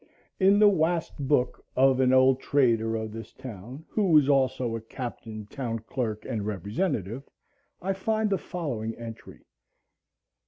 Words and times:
In 0.39 0.57
the 0.57 0.67
"Wast 0.67 1.15
Book" 1.19 1.63
of 1.75 1.99
an 1.99 2.11
old 2.11 2.39
trader 2.39 2.95
of 2.95 3.11
this 3.11 3.33
town, 3.33 3.85
who 3.87 4.07
was 4.09 4.27
also 4.27 4.75
a 4.75 4.81
captain, 4.81 5.45
town 5.45 5.77
clerk, 5.77 6.25
and 6.25 6.43
representative, 6.43 7.29
I 7.83 7.93
find 7.93 8.31
the 8.31 8.39
following 8.39 8.95
entry. 8.95 9.45